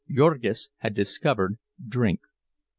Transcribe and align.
Jurgis 0.09 0.71
had 0.77 0.95
discovered 0.95 1.59
drink. 1.87 2.21